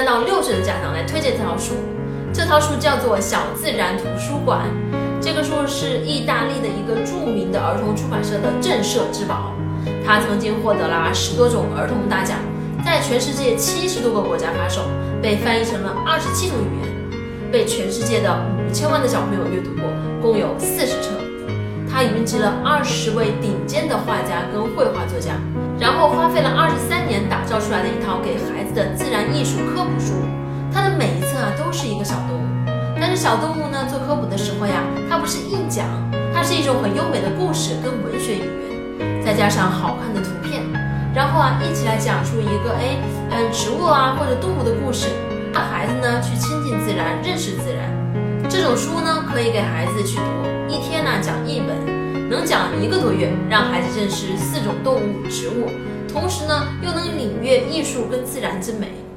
[0.00, 1.74] 三到六岁的家长来推荐这套书。
[2.32, 4.60] 这套书叫做《小自然图书馆》，
[5.20, 9.52] 这个书是意大利的一个著名的儿童出版社的镇社之宝。
[10.02, 12.38] 它曾经获得了十多种儿童大奖，
[12.82, 14.80] 在全世界七十多个国家发售，
[15.20, 19.84] 被翻译成了二十七种语言，被全世界的五千万的小朋友阅读过，
[20.22, 21.10] 共有四十册。
[21.92, 25.32] 它云集了二十位顶尖的画家跟绘画作家，
[25.78, 26.76] 然后花费了二十
[27.50, 30.14] 三年打造出来的一套给孩子的自然艺术科普书。
[30.72, 32.46] 它的每一册啊都是一个小动物，
[32.94, 35.84] 但是小动物呢做科普的时候呀，它不是硬讲，
[36.32, 38.46] 它是一种很优美的故事跟文学语
[39.00, 40.62] 言，再加上好看的图片，
[41.12, 42.94] 然后啊一起来讲述一个哎
[43.32, 45.08] 嗯植物啊或者动物的故事，
[45.52, 47.90] 让孩子呢去亲近自然，认识自然。
[48.48, 50.22] 这种书呢可以给孩子去读，
[50.68, 55.66] 一天呢讲一本，能讲一个多月，让孩子认识四种动物、植物，
[56.12, 59.09] 同时呢又能领略艺术跟自然之美。